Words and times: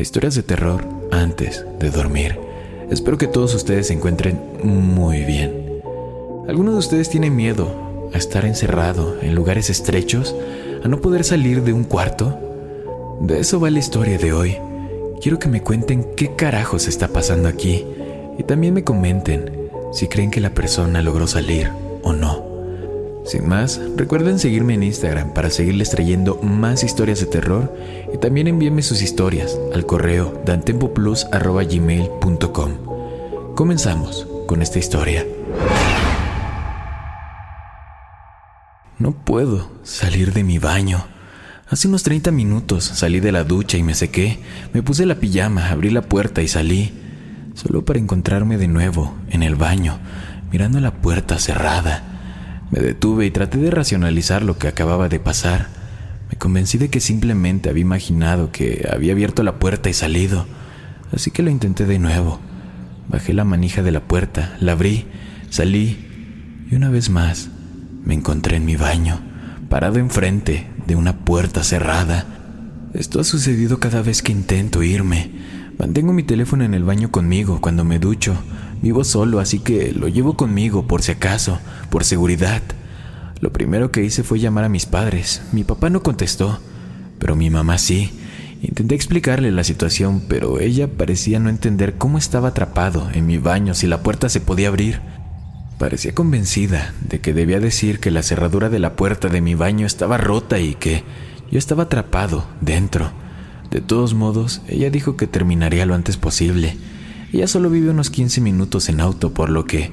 historias 0.00 0.34
de 0.34 0.42
terror 0.42 0.84
antes 1.10 1.64
de 1.78 1.90
dormir. 1.90 2.38
Espero 2.90 3.18
que 3.18 3.26
todos 3.26 3.54
ustedes 3.54 3.88
se 3.88 3.94
encuentren 3.94 4.40
muy 4.62 5.24
bien. 5.24 5.82
¿Alguno 6.48 6.72
de 6.72 6.78
ustedes 6.78 7.08
tiene 7.08 7.30
miedo 7.30 8.10
a 8.12 8.18
estar 8.18 8.44
encerrado 8.44 9.16
en 9.22 9.34
lugares 9.34 9.70
estrechos, 9.70 10.34
a 10.82 10.88
no 10.88 11.00
poder 11.00 11.24
salir 11.24 11.62
de 11.62 11.72
un 11.72 11.84
cuarto? 11.84 12.38
De 13.20 13.40
eso 13.40 13.60
va 13.60 13.70
la 13.70 13.78
historia 13.78 14.18
de 14.18 14.32
hoy. 14.32 14.58
Quiero 15.20 15.38
que 15.38 15.48
me 15.48 15.62
cuenten 15.62 16.14
qué 16.16 16.34
carajos 16.34 16.88
está 16.88 17.08
pasando 17.08 17.48
aquí 17.48 17.84
y 18.38 18.42
también 18.42 18.74
me 18.74 18.84
comenten 18.84 19.68
si 19.92 20.08
creen 20.08 20.30
que 20.30 20.40
la 20.40 20.50
persona 20.50 21.02
logró 21.02 21.26
salir 21.26 21.70
o 22.02 22.12
no. 22.12 22.51
Sin 23.24 23.48
más, 23.48 23.80
recuerden 23.96 24.40
seguirme 24.40 24.74
en 24.74 24.82
Instagram 24.82 25.32
para 25.32 25.50
seguirles 25.50 25.90
trayendo 25.90 26.40
más 26.42 26.82
historias 26.82 27.20
de 27.20 27.26
terror 27.26 27.72
y 28.12 28.18
también 28.18 28.48
envíenme 28.48 28.82
sus 28.82 29.00
historias 29.00 29.56
al 29.72 29.86
correo 29.86 30.42
dantempoplus.gmail.com. 30.44 32.72
Comenzamos 33.54 34.26
con 34.46 34.60
esta 34.60 34.80
historia. 34.80 35.24
No 38.98 39.12
puedo 39.12 39.70
salir 39.84 40.32
de 40.32 40.42
mi 40.42 40.58
baño. 40.58 41.04
Hace 41.68 41.86
unos 41.88 42.02
30 42.02 42.32
minutos 42.32 42.84
salí 42.84 43.20
de 43.20 43.32
la 43.32 43.44
ducha 43.44 43.78
y 43.78 43.82
me 43.82 43.94
sequé, 43.94 44.40
me 44.72 44.82
puse 44.82 45.06
la 45.06 45.14
pijama, 45.14 45.70
abrí 45.70 45.88
la 45.90 46.02
puerta 46.02 46.42
y 46.42 46.48
salí, 46.48 46.92
solo 47.54 47.84
para 47.84 48.00
encontrarme 48.00 48.58
de 48.58 48.68
nuevo 48.68 49.14
en 49.30 49.42
el 49.42 49.54
baño, 49.54 49.98
mirando 50.50 50.80
la 50.80 50.92
puerta 50.92 51.38
cerrada. 51.38 52.11
Me 52.72 52.80
detuve 52.80 53.26
y 53.26 53.30
traté 53.30 53.58
de 53.58 53.70
racionalizar 53.70 54.42
lo 54.42 54.56
que 54.56 54.66
acababa 54.66 55.10
de 55.10 55.20
pasar. 55.20 55.68
Me 56.30 56.38
convencí 56.38 56.78
de 56.78 56.88
que 56.88 57.00
simplemente 57.00 57.68
había 57.68 57.82
imaginado 57.82 58.50
que 58.50 58.88
había 58.90 59.12
abierto 59.12 59.42
la 59.42 59.58
puerta 59.58 59.90
y 59.90 59.92
salido, 59.92 60.46
así 61.12 61.30
que 61.30 61.42
lo 61.42 61.50
intenté 61.50 61.84
de 61.84 61.98
nuevo. 61.98 62.40
Bajé 63.08 63.34
la 63.34 63.44
manija 63.44 63.82
de 63.82 63.92
la 63.92 64.00
puerta, 64.00 64.56
la 64.58 64.72
abrí, 64.72 65.04
salí 65.50 66.08
y 66.70 66.74
una 66.74 66.88
vez 66.88 67.10
más 67.10 67.50
me 68.06 68.14
encontré 68.14 68.56
en 68.56 68.64
mi 68.64 68.76
baño, 68.76 69.20
parado 69.68 69.98
enfrente 69.98 70.66
de 70.86 70.96
una 70.96 71.26
puerta 71.26 71.62
cerrada. 71.64 72.24
Esto 72.94 73.20
ha 73.20 73.24
sucedido 73.24 73.80
cada 73.80 74.00
vez 74.00 74.22
que 74.22 74.32
intento 74.32 74.82
irme. 74.82 75.30
Mantengo 75.78 76.14
mi 76.14 76.22
teléfono 76.22 76.64
en 76.64 76.72
el 76.72 76.84
baño 76.84 77.10
conmigo 77.10 77.60
cuando 77.60 77.84
me 77.84 77.98
ducho, 77.98 78.34
Vivo 78.82 79.04
solo, 79.04 79.38
así 79.38 79.60
que 79.60 79.92
lo 79.92 80.08
llevo 80.08 80.36
conmigo 80.36 80.88
por 80.88 81.02
si 81.02 81.12
acaso, 81.12 81.60
por 81.88 82.04
seguridad. 82.04 82.62
Lo 83.40 83.52
primero 83.52 83.92
que 83.92 84.02
hice 84.02 84.24
fue 84.24 84.40
llamar 84.40 84.64
a 84.64 84.68
mis 84.68 84.86
padres. 84.86 85.42
Mi 85.52 85.62
papá 85.62 85.88
no 85.88 86.02
contestó, 86.02 86.58
pero 87.18 87.36
mi 87.36 87.48
mamá 87.48 87.78
sí. 87.78 88.10
Intenté 88.60 88.94
explicarle 88.94 89.50
la 89.50 89.64
situación, 89.64 90.22
pero 90.28 90.60
ella 90.60 90.88
parecía 90.88 91.38
no 91.38 91.48
entender 91.48 91.94
cómo 91.94 92.18
estaba 92.18 92.48
atrapado 92.48 93.08
en 93.12 93.26
mi 93.26 93.38
baño 93.38 93.74
si 93.74 93.86
la 93.86 94.02
puerta 94.02 94.28
se 94.28 94.40
podía 94.40 94.68
abrir. 94.68 95.00
Parecía 95.78 96.14
convencida 96.14 96.94
de 97.08 97.20
que 97.20 97.34
debía 97.34 97.58
decir 97.58 97.98
que 97.98 98.12
la 98.12 98.22
cerradura 98.22 98.68
de 98.68 98.78
la 98.78 98.94
puerta 98.94 99.28
de 99.28 99.40
mi 99.40 99.54
baño 99.56 99.86
estaba 99.86 100.16
rota 100.16 100.60
y 100.60 100.74
que 100.74 101.02
yo 101.50 101.58
estaba 101.58 101.84
atrapado 101.84 102.46
dentro. 102.60 103.10
De 103.70 103.80
todos 103.80 104.14
modos, 104.14 104.62
ella 104.68 104.90
dijo 104.90 105.16
que 105.16 105.26
terminaría 105.26 105.86
lo 105.86 105.94
antes 105.94 106.16
posible. 106.16 106.76
Ella 107.32 107.46
solo 107.46 107.70
vive 107.70 107.88
unos 107.88 108.10
15 108.10 108.42
minutos 108.42 108.90
en 108.90 109.00
auto, 109.00 109.32
por 109.32 109.48
lo 109.48 109.64
que 109.64 109.90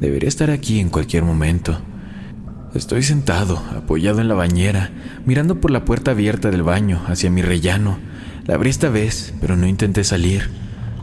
debería 0.00 0.28
estar 0.28 0.50
aquí 0.50 0.80
en 0.80 0.90
cualquier 0.90 1.24
momento. 1.24 1.78
Estoy 2.74 3.02
sentado, 3.02 3.62
apoyado 3.74 4.20
en 4.20 4.28
la 4.28 4.34
bañera, 4.34 4.90
mirando 5.24 5.62
por 5.62 5.70
la 5.70 5.86
puerta 5.86 6.10
abierta 6.10 6.50
del 6.50 6.62
baño 6.62 7.00
hacia 7.06 7.30
mi 7.30 7.40
rellano. 7.40 7.98
La 8.44 8.56
abrí 8.56 8.68
esta 8.68 8.90
vez, 8.90 9.32
pero 9.40 9.56
no 9.56 9.66
intenté 9.66 10.04
salir. 10.04 10.50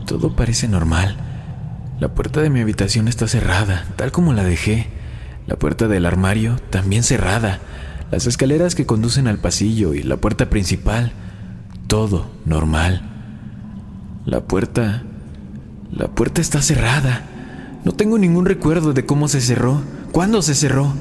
Todo 0.06 0.36
parece 0.36 0.68
normal. 0.68 1.16
La 1.98 2.14
puerta 2.14 2.40
de 2.42 2.50
mi 2.50 2.60
habitación 2.60 3.08
está 3.08 3.26
cerrada, 3.26 3.84
tal 3.96 4.12
como 4.12 4.32
la 4.34 4.44
dejé. 4.44 4.86
La 5.48 5.56
puerta 5.56 5.88
del 5.88 6.06
armario 6.06 6.58
también 6.70 7.02
cerrada. 7.02 7.58
Las 8.12 8.28
escaleras 8.28 8.76
que 8.76 8.86
conducen 8.86 9.26
al 9.26 9.38
pasillo 9.38 9.94
y 9.94 10.04
la 10.04 10.18
puerta 10.18 10.48
principal. 10.48 11.12
Todo 11.88 12.30
normal. 12.44 13.02
La 14.26 14.42
puerta 14.42 15.02
la 15.92 16.08
puerta 16.08 16.40
está 16.40 16.62
cerrada. 16.62 17.22
No 17.84 17.92
tengo 17.92 18.18
ningún 18.18 18.46
recuerdo 18.46 18.92
de 18.92 19.04
cómo 19.04 19.28
se 19.28 19.40
cerró, 19.40 19.82
cuándo 20.10 20.40
se 20.42 20.54
cerró. 20.54 20.92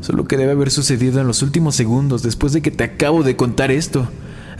Solo 0.00 0.26
que 0.26 0.36
debe 0.36 0.52
haber 0.52 0.70
sucedido 0.70 1.20
en 1.20 1.26
los 1.26 1.42
últimos 1.42 1.74
segundos 1.74 2.22
después 2.22 2.52
de 2.52 2.62
que 2.62 2.70
te 2.70 2.84
acabo 2.84 3.24
de 3.24 3.34
contar 3.34 3.70
esto. 3.72 4.08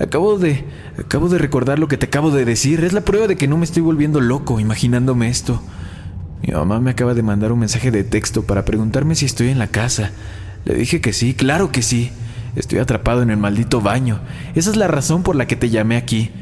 Acabo 0.00 0.38
de... 0.38 0.64
acabo 0.98 1.28
de 1.28 1.38
recordar 1.38 1.78
lo 1.78 1.86
que 1.86 1.96
te 1.96 2.06
acabo 2.06 2.30
de 2.30 2.44
decir. 2.44 2.82
Es 2.82 2.92
la 2.92 3.02
prueba 3.02 3.28
de 3.28 3.36
que 3.36 3.46
no 3.46 3.56
me 3.56 3.64
estoy 3.64 3.82
volviendo 3.82 4.20
loco 4.20 4.58
imaginándome 4.58 5.28
esto. 5.28 5.62
Mi 6.42 6.52
mamá 6.52 6.80
me 6.80 6.90
acaba 6.90 7.14
de 7.14 7.22
mandar 7.22 7.52
un 7.52 7.60
mensaje 7.60 7.90
de 7.90 8.02
texto 8.02 8.42
para 8.42 8.64
preguntarme 8.64 9.14
si 9.14 9.26
estoy 9.26 9.48
en 9.48 9.58
la 9.58 9.68
casa. 9.68 10.10
Le 10.64 10.74
dije 10.74 11.00
que 11.00 11.12
sí, 11.12 11.34
claro 11.34 11.70
que 11.70 11.82
sí. 11.82 12.10
Estoy 12.56 12.80
atrapado 12.80 13.22
en 13.22 13.30
el 13.30 13.36
maldito 13.36 13.80
baño. 13.80 14.20
Esa 14.56 14.70
es 14.70 14.76
la 14.76 14.88
razón 14.88 15.22
por 15.22 15.36
la 15.36 15.46
que 15.46 15.56
te 15.56 15.70
llamé 15.70 15.96
aquí. 15.96 16.32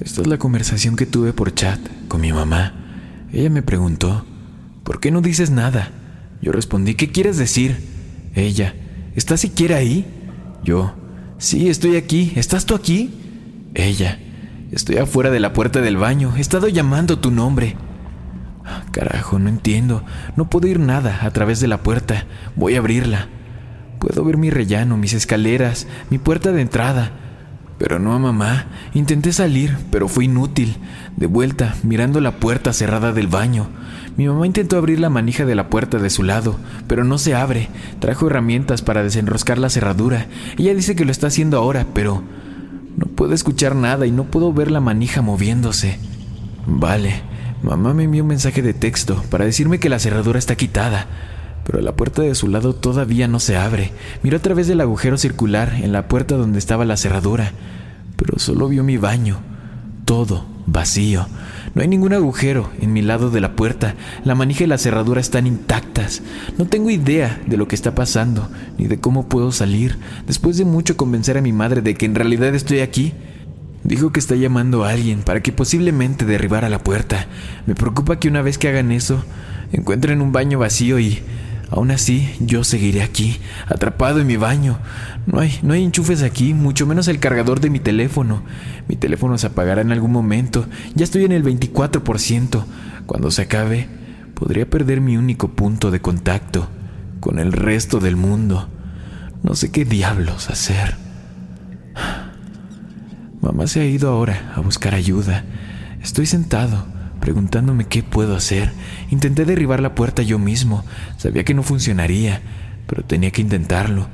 Esta 0.00 0.22
es 0.22 0.26
la 0.26 0.38
conversación 0.38 0.96
que 0.96 1.04
tuve 1.04 1.34
por 1.34 1.54
chat 1.54 1.78
con 2.08 2.22
mi 2.22 2.32
mamá. 2.32 2.72
Ella 3.32 3.50
me 3.50 3.62
preguntó, 3.62 4.24
¿por 4.82 4.98
qué 4.98 5.10
no 5.10 5.20
dices 5.20 5.50
nada? 5.50 5.90
Yo 6.40 6.52
respondí, 6.52 6.94
¿qué 6.94 7.12
quieres 7.12 7.36
decir? 7.36 7.76
Ella, 8.34 8.74
¿estás 9.14 9.40
siquiera 9.40 9.76
ahí? 9.76 10.06
Yo, 10.64 10.94
sí, 11.36 11.68
estoy 11.68 11.96
aquí. 11.96 12.32
¿Estás 12.36 12.64
tú 12.64 12.74
aquí? 12.74 13.10
Ella, 13.74 14.18
estoy 14.72 14.96
afuera 14.96 15.30
de 15.30 15.40
la 15.40 15.52
puerta 15.52 15.82
del 15.82 15.98
baño. 15.98 16.32
He 16.34 16.40
estado 16.40 16.68
llamando 16.68 17.18
tu 17.18 17.30
nombre. 17.30 17.76
Ah, 18.64 18.84
carajo, 18.92 19.38
no 19.38 19.50
entiendo. 19.50 20.02
No 20.34 20.48
puedo 20.48 20.66
ir 20.66 20.80
nada 20.80 21.18
a 21.22 21.30
través 21.32 21.60
de 21.60 21.68
la 21.68 21.82
puerta. 21.82 22.24
Voy 22.56 22.74
a 22.74 22.78
abrirla. 22.78 23.28
Puedo 23.98 24.24
ver 24.24 24.38
mi 24.38 24.48
rellano, 24.48 24.96
mis 24.96 25.12
escaleras, 25.12 25.86
mi 26.08 26.16
puerta 26.16 26.52
de 26.52 26.62
entrada. 26.62 27.12
Pero 27.80 27.98
no 27.98 28.12
a 28.12 28.18
mamá. 28.18 28.66
Intenté 28.92 29.32
salir, 29.32 29.74
pero 29.90 30.06
fue 30.06 30.26
inútil. 30.26 30.76
De 31.16 31.24
vuelta, 31.24 31.74
mirando 31.82 32.20
la 32.20 32.32
puerta 32.32 32.74
cerrada 32.74 33.14
del 33.14 33.26
baño. 33.26 33.68
Mi 34.18 34.28
mamá 34.28 34.46
intentó 34.46 34.76
abrir 34.76 35.00
la 35.00 35.08
manija 35.08 35.46
de 35.46 35.54
la 35.54 35.70
puerta 35.70 35.98
de 35.98 36.10
su 36.10 36.22
lado, 36.22 36.58
pero 36.86 37.04
no 37.04 37.16
se 37.16 37.34
abre. 37.34 37.70
Trajo 37.98 38.26
herramientas 38.26 38.82
para 38.82 39.02
desenroscar 39.02 39.56
la 39.56 39.70
cerradura. 39.70 40.26
Ella 40.58 40.74
dice 40.74 40.94
que 40.94 41.06
lo 41.06 41.10
está 41.10 41.28
haciendo 41.28 41.56
ahora, 41.56 41.86
pero 41.94 42.22
no 42.98 43.06
puedo 43.06 43.32
escuchar 43.32 43.74
nada 43.74 44.06
y 44.06 44.10
no 44.10 44.24
puedo 44.24 44.52
ver 44.52 44.70
la 44.70 44.80
manija 44.80 45.22
moviéndose. 45.22 45.98
Vale, 46.66 47.22
mamá 47.62 47.94
me 47.94 48.04
envió 48.04 48.24
un 48.24 48.28
mensaje 48.28 48.60
de 48.60 48.74
texto 48.74 49.24
para 49.30 49.46
decirme 49.46 49.80
que 49.80 49.88
la 49.88 49.98
cerradura 49.98 50.38
está 50.38 50.54
quitada, 50.54 51.06
pero 51.70 51.84
la 51.84 51.94
puerta 51.94 52.22
de 52.22 52.34
su 52.34 52.48
lado 52.48 52.74
todavía 52.74 53.28
no 53.28 53.38
se 53.38 53.56
abre. 53.56 53.92
Miró 54.24 54.38
a 54.38 54.42
través 54.42 54.66
del 54.66 54.80
agujero 54.80 55.16
circular 55.16 55.72
en 55.80 55.92
la 55.92 56.08
puerta 56.08 56.34
donde 56.34 56.58
estaba 56.58 56.84
la 56.84 56.96
cerradura, 56.96 57.52
pero 58.16 58.40
solo 58.40 58.66
vio 58.66 58.82
mi 58.82 58.96
baño, 58.96 59.38
todo 60.04 60.46
vacío. 60.66 61.28
No 61.76 61.82
hay 61.82 61.86
ningún 61.86 62.12
agujero 62.12 62.70
en 62.80 62.92
mi 62.92 63.02
lado 63.02 63.30
de 63.30 63.40
la 63.40 63.54
puerta. 63.54 63.94
La 64.24 64.34
manija 64.34 64.64
y 64.64 64.66
la 64.66 64.78
cerradura 64.78 65.20
están 65.20 65.46
intactas. 65.46 66.22
No 66.58 66.66
tengo 66.66 66.90
idea 66.90 67.40
de 67.46 67.56
lo 67.56 67.68
que 67.68 67.76
está 67.76 67.94
pasando, 67.94 68.48
ni 68.76 68.88
de 68.88 68.98
cómo 68.98 69.28
puedo 69.28 69.52
salir, 69.52 69.96
después 70.26 70.56
de 70.56 70.64
mucho 70.64 70.96
convencer 70.96 71.38
a 71.38 71.42
mi 71.42 71.52
madre 71.52 71.82
de 71.82 71.94
que 71.94 72.04
en 72.04 72.16
realidad 72.16 72.52
estoy 72.52 72.80
aquí. 72.80 73.12
Dijo 73.84 74.10
que 74.10 74.18
está 74.18 74.34
llamando 74.34 74.84
a 74.84 74.90
alguien 74.90 75.22
para 75.22 75.40
que 75.40 75.52
posiblemente 75.52 76.24
derribara 76.24 76.68
la 76.68 76.82
puerta. 76.82 77.28
Me 77.66 77.76
preocupa 77.76 78.18
que 78.18 78.26
una 78.26 78.42
vez 78.42 78.58
que 78.58 78.66
hagan 78.66 78.90
eso, 78.90 79.22
encuentren 79.70 80.20
un 80.20 80.32
baño 80.32 80.58
vacío 80.58 80.98
y 80.98 81.22
aún 81.70 81.90
así 81.90 82.34
yo 82.40 82.64
seguiré 82.64 83.02
aquí, 83.02 83.38
atrapado 83.66 84.20
en 84.20 84.26
mi 84.26 84.36
baño. 84.36 84.78
No 85.26 85.40
hay, 85.40 85.58
no 85.62 85.74
hay 85.74 85.84
enchufes 85.84 86.22
aquí, 86.22 86.54
mucho 86.54 86.86
menos 86.86 87.08
el 87.08 87.20
cargador 87.20 87.60
de 87.60 87.70
mi 87.70 87.80
teléfono. 87.80 88.42
Mi 88.88 88.96
teléfono 88.96 89.38
se 89.38 89.46
apagará 89.46 89.80
en 89.82 89.92
algún 89.92 90.12
momento. 90.12 90.66
Ya 90.94 91.04
estoy 91.04 91.24
en 91.24 91.32
el 91.32 91.44
24%. 91.44 92.64
Cuando 93.06 93.30
se 93.30 93.42
acabe, 93.42 93.88
podría 94.34 94.68
perder 94.68 95.00
mi 95.00 95.16
único 95.16 95.48
punto 95.48 95.90
de 95.90 96.00
contacto 96.00 96.68
con 97.20 97.38
el 97.38 97.52
resto 97.52 98.00
del 98.00 98.16
mundo. 98.16 98.68
No 99.42 99.54
sé 99.54 99.70
qué 99.70 99.84
diablos 99.84 100.50
hacer. 100.50 100.96
Mamá 103.40 103.66
se 103.66 103.80
ha 103.80 103.86
ido 103.86 104.10
ahora 104.10 104.52
a 104.54 104.60
buscar 104.60 104.94
ayuda. 104.94 105.44
Estoy 106.02 106.26
sentado, 106.26 106.86
preguntándome 107.20 107.84
qué 107.84 108.02
puedo 108.02 108.34
hacer. 108.34 108.72
Intenté 109.10 109.44
derribar 109.44 109.80
la 109.80 109.94
puerta 109.94 110.22
yo 110.22 110.38
mismo. 110.38 110.84
Sabía 111.16 111.44
que 111.44 111.54
no 111.54 111.62
funcionaría, 111.62 112.40
pero 112.86 113.04
tenía 113.04 113.30
que 113.30 113.42
intentarlo. 113.42 114.08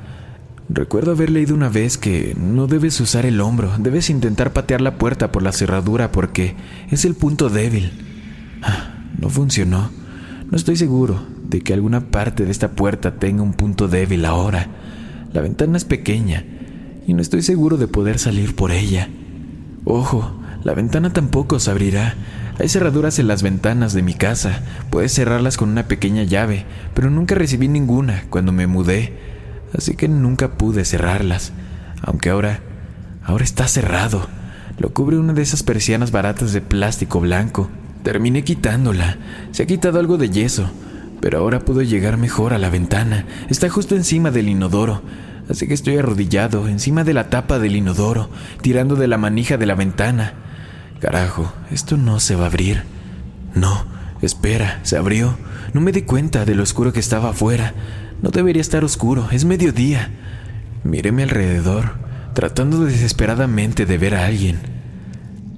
Recuerdo 0.69 1.11
haber 1.11 1.29
leído 1.29 1.55
una 1.55 1.69
vez 1.69 1.97
que 1.97 2.35
no 2.37 2.67
debes 2.67 2.99
usar 2.99 3.25
el 3.25 3.39
hombro, 3.39 3.71
debes 3.79 4.09
intentar 4.09 4.51
patear 4.51 4.81
la 4.81 4.97
puerta 4.97 5.31
por 5.31 5.41
la 5.41 5.53
cerradura 5.53 6.11
porque 6.11 6.55
es 6.91 7.05
el 7.05 7.15
punto 7.15 7.49
débil. 7.49 7.91
Ah, 8.61 8.95
no 9.17 9.29
funcionó. 9.29 9.89
No 10.51 10.57
estoy 10.57 10.75
seguro 10.75 11.25
de 11.47 11.61
que 11.61 11.73
alguna 11.73 12.11
parte 12.11 12.43
de 12.43 12.51
esta 12.51 12.71
puerta 12.71 13.15
tenga 13.15 13.43
un 13.43 13.53
punto 13.53 13.87
débil 13.87 14.25
ahora. 14.25 14.67
La 15.31 15.41
ventana 15.41 15.77
es 15.77 15.85
pequeña 15.85 16.43
y 17.05 17.13
no 17.13 17.21
estoy 17.21 17.41
seguro 17.41 17.77
de 17.77 17.87
poder 17.87 18.19
salir 18.19 18.55
por 18.55 18.71
ella. 18.71 19.09
Ojo, 19.85 20.37
la 20.63 20.73
ventana 20.73 21.13
tampoco 21.13 21.59
se 21.59 21.71
abrirá. 21.71 22.15
Hay 22.59 22.69
cerraduras 22.69 23.19
en 23.19 23.27
las 23.27 23.43
ventanas 23.43 23.93
de 23.93 24.01
mi 24.01 24.15
casa. 24.15 24.61
Puedes 24.89 25.13
cerrarlas 25.13 25.57
con 25.57 25.69
una 25.69 25.87
pequeña 25.87 26.23
llave, 26.23 26.65
pero 26.95 27.11
nunca 27.11 27.35
recibí 27.35 27.67
ninguna 27.67 28.23
cuando 28.29 28.51
me 28.51 28.65
mudé. 28.65 29.13
Así 29.77 29.95
que 29.95 30.07
nunca 30.07 30.57
pude 30.57 30.83
cerrarlas. 30.83 31.53
Aunque 32.01 32.29
ahora, 32.29 32.61
ahora 33.23 33.43
está 33.43 33.67
cerrado. 33.67 34.27
Lo 34.79 34.91
cubre 34.93 35.17
una 35.17 35.33
de 35.33 35.43
esas 35.43 35.61
persianas 35.61 36.11
baratas 36.11 36.51
de 36.51 36.61
plástico 36.61 37.19
blanco. 37.19 37.69
Terminé 38.01 38.43
quitándola. 38.43 39.17
Se 39.51 39.63
ha 39.63 39.67
quitado 39.67 39.99
algo 39.99 40.17
de 40.17 40.29
yeso, 40.29 40.69
pero 41.19 41.39
ahora 41.39 41.59
puedo 41.59 41.83
llegar 41.83 42.17
mejor 42.17 42.53
a 42.53 42.57
la 42.57 42.69
ventana. 42.69 43.25
Está 43.49 43.69
justo 43.69 43.95
encima 43.95 44.31
del 44.31 44.49
inodoro. 44.49 45.03
Así 45.49 45.67
que 45.67 45.75
estoy 45.75 45.97
arrodillado 45.97 46.67
encima 46.67 47.03
de 47.03 47.13
la 47.13 47.29
tapa 47.29 47.59
del 47.59 47.75
inodoro, 47.75 48.29
tirando 48.61 48.95
de 48.95 49.07
la 49.07 49.17
manija 49.17 49.57
de 49.57 49.65
la 49.65 49.75
ventana. 49.75 50.33
Carajo, 50.99 51.53
esto 51.69 51.95
no 51.95 52.19
se 52.19 52.35
va 52.35 52.43
a 52.43 52.47
abrir. 52.47 52.83
No, 53.53 53.85
espera, 54.21 54.79
se 54.83 54.97
abrió. 54.97 55.37
No 55.73 55.81
me 55.81 55.91
di 55.91 56.01
cuenta 56.01 56.45
de 56.45 56.55
lo 56.55 56.63
oscuro 56.63 56.91
que 56.91 56.99
estaba 56.99 57.29
afuera. 57.29 57.73
No 58.21 58.31
debería 58.31 58.61
estar 58.61 58.83
oscuro, 58.83 59.27
es 59.31 59.45
mediodía. 59.45 60.09
Miré 60.83 61.11
mi 61.11 61.21
alrededor, 61.21 61.97
tratando 62.33 62.83
desesperadamente 62.85 63.85
de 63.85 63.97
ver 63.97 64.15
a 64.15 64.25
alguien. 64.25 64.57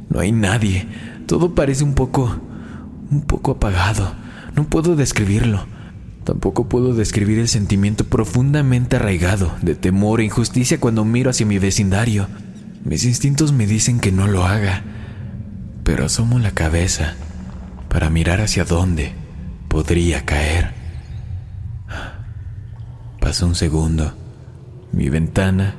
No 0.09 0.19
hay 0.19 0.31
nadie. 0.31 0.87
Todo 1.25 1.55
parece 1.55 1.83
un 1.83 1.93
poco... 1.93 2.41
un 3.09 3.21
poco 3.21 3.51
apagado. 3.51 4.13
No 4.55 4.65
puedo 4.65 4.95
describirlo. 4.95 5.65
Tampoco 6.25 6.67
puedo 6.67 6.93
describir 6.93 7.39
el 7.39 7.47
sentimiento 7.47 8.03
profundamente 8.03 8.97
arraigado 8.97 9.53
de 9.61 9.75
temor 9.75 10.19
e 10.19 10.25
injusticia 10.25 10.79
cuando 10.79 11.05
miro 11.05 11.29
hacia 11.29 11.45
mi 11.45 11.59
vecindario. 11.59 12.27
Mis 12.83 13.05
instintos 13.05 13.51
me 13.53 13.67
dicen 13.67 13.99
que 13.99 14.11
no 14.11 14.27
lo 14.27 14.45
haga, 14.45 14.83
pero 15.89 16.05
asomo 16.05 16.37
la 16.37 16.51
cabeza 16.51 17.15
para 17.89 18.11
mirar 18.11 18.41
hacia 18.41 18.63
dónde 18.63 19.13
podría 19.69 20.23
caer. 20.23 20.71
Pasó 23.19 23.47
un 23.47 23.55
segundo. 23.55 24.13
Mi 24.91 25.09
ventana 25.09 25.73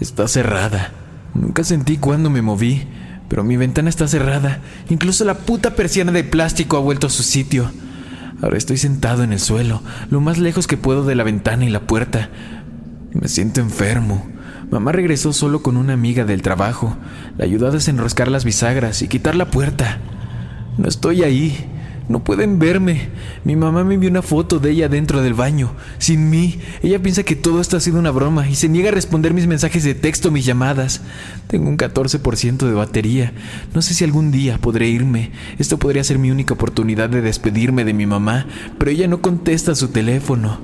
está 0.00 0.28
cerrada. 0.28 0.92
Nunca 1.34 1.62
sentí 1.62 1.98
cuando 1.98 2.30
me 2.30 2.40
moví, 2.40 2.88
pero 3.28 3.44
mi 3.44 3.58
ventana 3.58 3.90
está 3.90 4.08
cerrada. 4.08 4.60
Incluso 4.88 5.26
la 5.26 5.34
puta 5.34 5.74
persiana 5.76 6.10
de 6.10 6.24
plástico 6.24 6.78
ha 6.78 6.80
vuelto 6.80 7.08
a 7.08 7.10
su 7.10 7.22
sitio. 7.22 7.70
Ahora 8.40 8.56
estoy 8.56 8.78
sentado 8.78 9.24
en 9.24 9.34
el 9.34 9.40
suelo, 9.40 9.82
lo 10.08 10.22
más 10.22 10.38
lejos 10.38 10.66
que 10.66 10.78
puedo 10.78 11.04
de 11.04 11.16
la 11.16 11.22
ventana 11.22 11.66
y 11.66 11.68
la 11.68 11.80
puerta. 11.80 12.30
Me 13.12 13.28
siento 13.28 13.60
enfermo. 13.60 14.26
Mamá 14.70 14.92
regresó 14.92 15.32
solo 15.32 15.62
con 15.62 15.76
una 15.76 15.92
amiga 15.92 16.24
del 16.24 16.42
trabajo. 16.42 16.96
La 17.38 17.44
ayudó 17.44 17.68
a 17.68 17.70
desenroscar 17.70 18.28
las 18.28 18.44
bisagras 18.44 19.02
y 19.02 19.08
quitar 19.08 19.34
la 19.34 19.50
puerta. 19.50 19.98
No 20.78 20.88
estoy 20.88 21.22
ahí. 21.22 21.70
No 22.06 22.22
pueden 22.22 22.58
verme. 22.58 23.08
Mi 23.44 23.56
mamá 23.56 23.82
me 23.82 23.94
envió 23.94 24.10
una 24.10 24.20
foto 24.20 24.58
de 24.58 24.70
ella 24.70 24.90
dentro 24.90 25.22
del 25.22 25.32
baño, 25.32 25.72
sin 25.96 26.28
mí. 26.28 26.58
Ella 26.82 27.02
piensa 27.02 27.22
que 27.22 27.34
todo 27.34 27.62
esto 27.62 27.78
ha 27.78 27.80
sido 27.80 27.98
una 27.98 28.10
broma 28.10 28.46
y 28.46 28.56
se 28.56 28.68
niega 28.68 28.90
a 28.90 28.92
responder 28.92 29.32
mis 29.32 29.46
mensajes 29.46 29.84
de 29.84 29.94
texto, 29.94 30.30
mis 30.30 30.44
llamadas. 30.44 31.00
Tengo 31.46 31.70
un 31.70 31.78
14% 31.78 32.58
de 32.58 32.74
batería. 32.74 33.32
No 33.72 33.80
sé 33.80 33.94
si 33.94 34.04
algún 34.04 34.30
día 34.30 34.58
podré 34.58 34.88
irme. 34.88 35.30
Esto 35.58 35.78
podría 35.78 36.04
ser 36.04 36.18
mi 36.18 36.30
única 36.30 36.52
oportunidad 36.52 37.08
de 37.08 37.22
despedirme 37.22 37.84
de 37.84 37.94
mi 37.94 38.04
mamá, 38.04 38.46
pero 38.78 38.90
ella 38.90 39.08
no 39.08 39.22
contesta 39.22 39.74
su 39.74 39.88
teléfono. 39.88 40.58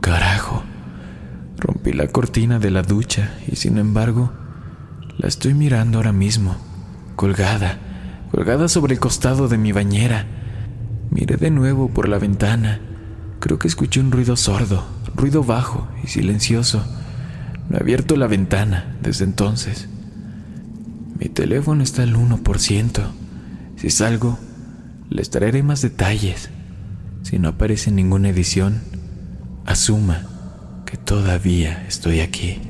Carajo. 0.00 0.64
Rompí 1.58 1.87
la 1.98 2.06
cortina 2.06 2.60
de 2.60 2.70
la 2.70 2.82
ducha 2.82 3.34
y 3.50 3.56
sin 3.56 3.76
embargo, 3.76 4.30
la 5.18 5.26
estoy 5.26 5.52
mirando 5.52 5.98
ahora 5.98 6.12
mismo, 6.12 6.54
colgada 7.16 7.80
colgada 8.30 8.68
sobre 8.68 8.94
el 8.94 9.00
costado 9.00 9.48
de 9.48 9.58
mi 9.58 9.72
bañera. 9.72 10.24
Miré 11.10 11.36
de 11.38 11.50
nuevo 11.50 11.88
por 11.88 12.08
la 12.08 12.20
ventana. 12.20 12.80
Creo 13.40 13.58
que 13.58 13.66
escuché 13.66 13.98
un 13.98 14.12
ruido 14.12 14.36
sordo, 14.36 14.86
ruido 15.16 15.42
bajo 15.42 15.88
y 16.04 16.06
silencioso. 16.06 16.86
No 17.68 17.76
he 17.76 17.80
abierto 17.80 18.14
la 18.14 18.28
ventana 18.28 18.96
desde 19.02 19.24
entonces. 19.24 19.88
Mi 21.18 21.28
teléfono 21.28 21.82
está 21.82 22.04
al 22.04 22.14
1%. 22.14 23.02
Si 23.74 23.90
salgo, 23.90 24.38
les 25.10 25.30
traeré 25.30 25.64
más 25.64 25.82
detalles. 25.82 26.50
Si 27.22 27.40
no 27.40 27.48
aparece 27.48 27.90
ninguna 27.90 28.28
edición, 28.28 28.82
asuma 29.66 30.37
que 30.88 30.96
todavía 30.96 31.84
estoy 31.86 32.20
aquí. 32.20 32.62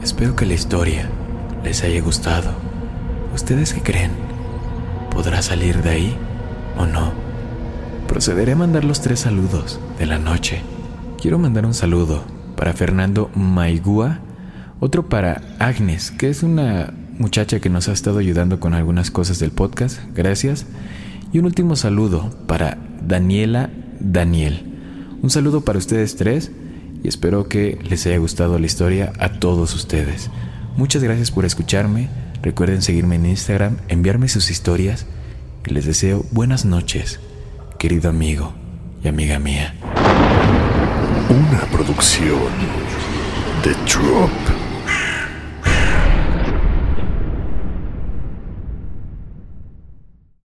Espero 0.00 0.36
que 0.36 0.46
la 0.46 0.54
historia 0.54 1.08
les 1.64 1.82
haya 1.82 2.00
gustado. 2.00 2.52
¿Ustedes 3.34 3.74
qué 3.74 3.80
creen? 3.80 4.12
¿Podrá 5.10 5.42
salir 5.42 5.82
de 5.82 5.90
ahí 5.90 6.16
o 6.78 6.86
no? 6.86 7.12
Procederé 8.06 8.52
a 8.52 8.56
mandar 8.56 8.84
los 8.84 9.00
tres 9.00 9.18
saludos 9.18 9.80
de 9.98 10.06
la 10.06 10.20
noche. 10.20 10.62
Quiero 11.20 11.40
mandar 11.40 11.66
un 11.66 11.74
saludo 11.74 12.22
para 12.56 12.74
Fernando 12.74 13.28
Maigua, 13.34 14.20
otro 14.78 15.08
para 15.08 15.42
Agnes, 15.58 16.12
que 16.12 16.30
es 16.30 16.44
una 16.44 16.94
muchacha 17.18 17.58
que 17.58 17.70
nos 17.70 17.88
ha 17.88 17.92
estado 17.92 18.20
ayudando 18.20 18.60
con 18.60 18.74
algunas 18.74 19.10
cosas 19.10 19.40
del 19.40 19.50
podcast, 19.50 19.98
gracias. 20.14 20.66
Y 21.32 21.40
un 21.40 21.46
último 21.46 21.74
saludo 21.74 22.30
para 22.46 22.78
Daniela 23.04 23.70
Daniel. 24.02 24.64
Un 25.22 25.30
saludo 25.30 25.64
para 25.64 25.78
ustedes 25.78 26.16
tres 26.16 26.50
y 27.02 27.08
espero 27.08 27.48
que 27.48 27.78
les 27.88 28.06
haya 28.06 28.18
gustado 28.18 28.58
la 28.58 28.66
historia 28.66 29.12
a 29.18 29.38
todos 29.38 29.74
ustedes. 29.74 30.30
Muchas 30.76 31.02
gracias 31.02 31.30
por 31.30 31.44
escucharme. 31.44 32.08
Recuerden 32.42 32.82
seguirme 32.82 33.16
en 33.16 33.26
Instagram, 33.26 33.78
enviarme 33.88 34.28
sus 34.28 34.50
historias 34.50 35.06
y 35.66 35.72
les 35.72 35.86
deseo 35.86 36.24
buenas 36.32 36.64
noches, 36.64 37.20
querido 37.78 38.10
amigo 38.10 38.52
y 39.04 39.08
amiga 39.08 39.38
mía. 39.38 39.74
Una 41.28 41.60
producción 41.70 42.50
de 43.64 43.72
Drop. 43.86 44.61